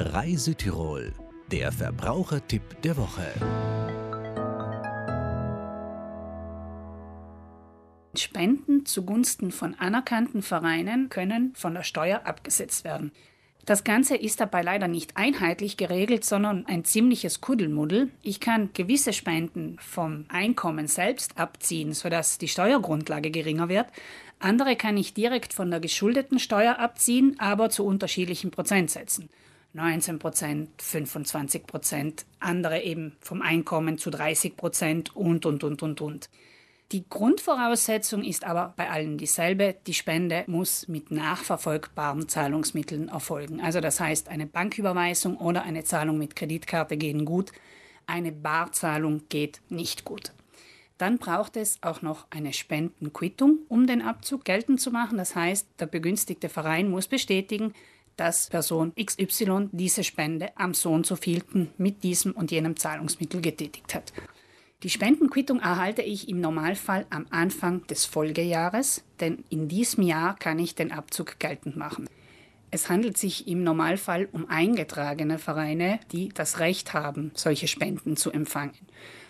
Reise 0.00 0.54
Tirol, 0.54 1.12
der 1.50 1.72
Verbrauchertipp 1.72 2.82
der 2.82 2.96
Woche. 2.96 3.26
Spenden 8.14 8.86
zugunsten 8.86 9.50
von 9.50 9.74
anerkannten 9.74 10.42
Vereinen 10.42 11.08
können 11.08 11.52
von 11.56 11.74
der 11.74 11.82
Steuer 11.82 12.26
abgesetzt 12.26 12.84
werden. 12.84 13.10
Das 13.66 13.82
Ganze 13.82 14.14
ist 14.14 14.38
dabei 14.38 14.62
leider 14.62 14.86
nicht 14.86 15.16
einheitlich 15.16 15.76
geregelt, 15.76 16.24
sondern 16.24 16.64
ein 16.66 16.84
ziemliches 16.84 17.40
Kuddelmuddel. 17.40 18.10
Ich 18.22 18.38
kann 18.38 18.70
gewisse 18.74 19.12
Spenden 19.12 19.78
vom 19.80 20.26
Einkommen 20.28 20.86
selbst 20.86 21.38
abziehen, 21.38 21.92
sodass 21.92 22.38
die 22.38 22.46
Steuergrundlage 22.46 23.32
geringer 23.32 23.68
wird. 23.68 23.88
Andere 24.38 24.76
kann 24.76 24.96
ich 24.96 25.12
direkt 25.12 25.52
von 25.52 25.72
der 25.72 25.80
geschuldeten 25.80 26.38
Steuer 26.38 26.78
abziehen, 26.78 27.34
aber 27.40 27.68
zu 27.68 27.84
unterschiedlichen 27.84 28.52
Prozentsätzen. 28.52 29.28
19 29.78 30.18
Prozent, 30.18 30.82
25 30.82 31.66
Prozent, 31.66 32.26
andere 32.40 32.82
eben 32.82 33.16
vom 33.20 33.42
Einkommen 33.42 33.96
zu 33.96 34.10
30 34.10 34.56
Prozent 34.56 35.16
und, 35.16 35.46
und, 35.46 35.62
und, 35.62 35.82
und, 35.82 36.00
und. 36.00 36.28
Die 36.90 37.08
Grundvoraussetzung 37.08 38.24
ist 38.24 38.44
aber 38.44 38.74
bei 38.76 38.90
allen 38.90 39.18
dieselbe. 39.18 39.76
Die 39.86 39.94
Spende 39.94 40.44
muss 40.46 40.88
mit 40.88 41.10
nachverfolgbaren 41.10 42.28
Zahlungsmitteln 42.28 43.08
erfolgen. 43.08 43.60
Also 43.60 43.80
das 43.80 44.00
heißt, 44.00 44.28
eine 44.28 44.46
Banküberweisung 44.46 45.36
oder 45.36 45.62
eine 45.62 45.84
Zahlung 45.84 46.18
mit 46.18 46.34
Kreditkarte 46.34 46.96
gehen 46.96 47.24
gut. 47.24 47.52
Eine 48.06 48.32
Barzahlung 48.32 49.22
geht 49.28 49.60
nicht 49.68 50.04
gut. 50.04 50.32
Dann 50.96 51.18
braucht 51.18 51.56
es 51.56 51.78
auch 51.82 52.02
noch 52.02 52.26
eine 52.30 52.52
Spendenquittung, 52.52 53.58
um 53.68 53.86
den 53.86 54.02
Abzug 54.02 54.44
geltend 54.44 54.80
zu 54.80 54.90
machen. 54.90 55.18
Das 55.18 55.36
heißt, 55.36 55.68
der 55.78 55.86
begünstigte 55.86 56.48
Verein 56.48 56.90
muss 56.90 57.06
bestätigen, 57.06 57.74
dass 58.18 58.48
Person 58.48 58.92
XY 58.94 59.70
diese 59.72 60.04
Spende 60.04 60.50
am 60.56 60.74
so 60.74 60.92
und 60.92 61.06
so 61.06 61.16
vielten 61.16 61.70
mit 61.78 62.02
diesem 62.02 62.32
und 62.32 62.50
jenem 62.50 62.76
Zahlungsmittel 62.76 63.40
getätigt 63.40 63.94
hat. 63.94 64.12
Die 64.82 64.90
Spendenquittung 64.90 65.58
erhalte 65.60 66.02
ich 66.02 66.28
im 66.28 66.40
Normalfall 66.40 67.06
am 67.10 67.26
Anfang 67.30 67.86
des 67.86 68.04
Folgejahres, 68.04 69.02
denn 69.18 69.44
in 69.48 69.66
diesem 69.68 70.04
Jahr 70.04 70.36
kann 70.36 70.58
ich 70.58 70.74
den 70.74 70.92
Abzug 70.92 71.40
geltend 71.40 71.76
machen. 71.76 72.08
Es 72.70 72.90
handelt 72.90 73.16
sich 73.16 73.48
im 73.48 73.64
Normalfall 73.64 74.28
um 74.32 74.48
eingetragene 74.48 75.38
Vereine, 75.38 76.00
die 76.12 76.28
das 76.28 76.58
Recht 76.58 76.92
haben, 76.92 77.30
solche 77.34 77.66
Spenden 77.66 78.16
zu 78.16 78.30
empfangen. 78.30 78.74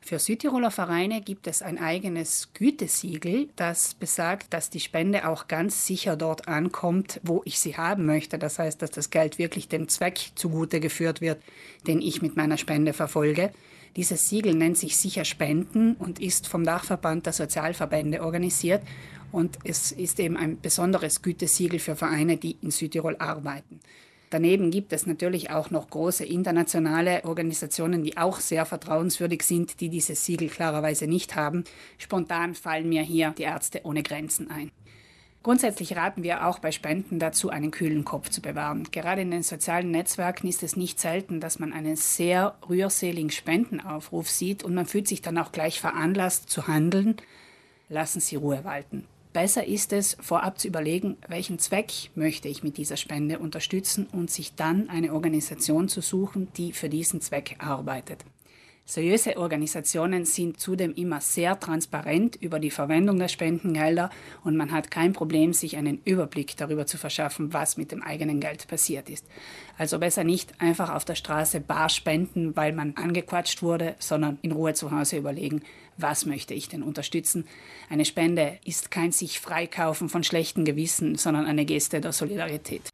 Für 0.00 0.18
Südtiroler 0.18 0.70
Vereine 0.70 1.20
gibt 1.20 1.46
es 1.46 1.62
ein 1.62 1.78
eigenes 1.78 2.50
Gütesiegel, 2.54 3.48
das 3.56 3.92
besagt, 3.94 4.54
dass 4.54 4.70
die 4.70 4.80
Spende 4.80 5.28
auch 5.28 5.48
ganz 5.48 5.84
sicher 5.84 6.16
dort 6.16 6.48
ankommt, 6.48 7.20
wo 7.24 7.42
ich 7.44 7.58
sie 7.58 7.76
haben 7.76 8.06
möchte. 8.06 8.38
Das 8.38 8.58
heißt, 8.58 8.80
dass 8.80 8.92
das 8.92 9.10
Geld 9.10 9.38
wirklich 9.38 9.68
dem 9.68 9.88
Zweck 9.88 10.30
zugute 10.36 10.80
geführt 10.80 11.20
wird, 11.20 11.42
den 11.86 12.00
ich 12.00 12.22
mit 12.22 12.36
meiner 12.36 12.56
Spende 12.56 12.92
verfolge. 12.92 13.50
Dieses 13.96 14.28
Siegel 14.28 14.54
nennt 14.54 14.76
sich 14.76 14.96
Sicher 14.96 15.24
Spenden 15.24 15.94
und 15.94 16.20
ist 16.20 16.46
vom 16.46 16.64
Dachverband 16.64 17.24
der 17.24 17.32
Sozialverbände 17.32 18.22
organisiert. 18.22 18.82
Und 19.32 19.58
es 19.64 19.90
ist 19.90 20.20
eben 20.20 20.36
ein 20.36 20.60
besonderes 20.60 21.22
Gütesiegel 21.22 21.78
für 21.78 21.96
Vereine, 21.96 22.36
die 22.36 22.58
in 22.60 22.70
Südtirol 22.70 23.16
arbeiten. 23.16 23.80
Daneben 24.30 24.70
gibt 24.70 24.92
es 24.92 25.06
natürlich 25.06 25.50
auch 25.50 25.70
noch 25.70 25.88
große 25.88 26.24
internationale 26.24 27.24
Organisationen, 27.24 28.02
die 28.02 28.18
auch 28.18 28.40
sehr 28.40 28.66
vertrauenswürdig 28.66 29.42
sind, 29.42 29.80
die 29.80 29.88
dieses 29.88 30.24
Siegel 30.24 30.48
klarerweise 30.48 31.06
nicht 31.06 31.34
haben. 31.36 31.64
Spontan 31.96 32.54
fallen 32.54 32.88
mir 32.88 33.02
hier 33.02 33.34
die 33.38 33.44
Ärzte 33.44 33.80
ohne 33.84 34.02
Grenzen 34.02 34.50
ein. 34.50 34.72
Grundsätzlich 35.46 35.94
raten 35.94 36.24
wir 36.24 36.44
auch 36.44 36.58
bei 36.58 36.72
Spenden 36.72 37.20
dazu, 37.20 37.50
einen 37.50 37.70
kühlen 37.70 38.04
Kopf 38.04 38.30
zu 38.30 38.42
bewahren. 38.42 38.88
Gerade 38.90 39.22
in 39.22 39.30
den 39.30 39.44
sozialen 39.44 39.92
Netzwerken 39.92 40.48
ist 40.48 40.64
es 40.64 40.74
nicht 40.74 40.98
selten, 40.98 41.38
dass 41.38 41.60
man 41.60 41.72
einen 41.72 41.94
sehr 41.94 42.56
rührseligen 42.68 43.30
Spendenaufruf 43.30 44.28
sieht 44.28 44.64
und 44.64 44.74
man 44.74 44.86
fühlt 44.86 45.06
sich 45.06 45.22
dann 45.22 45.38
auch 45.38 45.52
gleich 45.52 45.80
veranlasst 45.80 46.50
zu 46.50 46.66
handeln. 46.66 47.14
Lassen 47.88 48.18
Sie 48.18 48.34
Ruhe 48.34 48.64
walten. 48.64 49.04
Besser 49.32 49.64
ist 49.64 49.92
es, 49.92 50.16
vorab 50.20 50.58
zu 50.58 50.66
überlegen, 50.66 51.16
welchen 51.28 51.60
Zweck 51.60 51.92
möchte 52.16 52.48
ich 52.48 52.64
mit 52.64 52.76
dieser 52.76 52.96
Spende 52.96 53.38
unterstützen 53.38 54.08
und 54.10 54.32
sich 54.32 54.56
dann 54.56 54.90
eine 54.90 55.12
Organisation 55.12 55.86
zu 55.86 56.00
suchen, 56.00 56.48
die 56.56 56.72
für 56.72 56.88
diesen 56.88 57.20
Zweck 57.20 57.54
arbeitet. 57.60 58.24
Seriöse 58.88 59.36
Organisationen 59.36 60.24
sind 60.24 60.60
zudem 60.60 60.94
immer 60.94 61.20
sehr 61.20 61.58
transparent 61.58 62.36
über 62.36 62.60
die 62.60 62.70
Verwendung 62.70 63.18
der 63.18 63.26
Spendengelder 63.26 64.10
und 64.44 64.56
man 64.56 64.70
hat 64.70 64.92
kein 64.92 65.12
Problem, 65.12 65.52
sich 65.52 65.76
einen 65.76 66.00
Überblick 66.04 66.56
darüber 66.56 66.86
zu 66.86 66.96
verschaffen, 66.96 67.52
was 67.52 67.76
mit 67.76 67.90
dem 67.90 68.00
eigenen 68.00 68.38
Geld 68.38 68.68
passiert 68.68 69.10
ist. 69.10 69.26
Also 69.76 69.98
besser 69.98 70.22
nicht 70.22 70.60
einfach 70.60 70.94
auf 70.94 71.04
der 71.04 71.16
Straße 71.16 71.58
bar 71.58 71.88
spenden, 71.88 72.54
weil 72.54 72.72
man 72.72 72.94
angequatscht 72.94 73.60
wurde, 73.60 73.96
sondern 73.98 74.38
in 74.42 74.52
Ruhe 74.52 74.74
zu 74.74 74.92
Hause 74.92 75.16
überlegen, 75.16 75.62
was 75.96 76.24
möchte 76.24 76.54
ich 76.54 76.68
denn 76.68 76.84
unterstützen. 76.84 77.44
Eine 77.90 78.04
Spende 78.04 78.60
ist 78.64 78.92
kein 78.92 79.10
sich 79.10 79.40
freikaufen 79.40 80.08
von 80.08 80.22
schlechten 80.22 80.64
Gewissen, 80.64 81.16
sondern 81.16 81.46
eine 81.46 81.64
Geste 81.64 82.00
der 82.00 82.12
Solidarität. 82.12 82.88